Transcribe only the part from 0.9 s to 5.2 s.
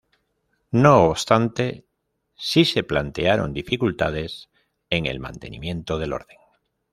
obstante, sí se plantearon dificultades en el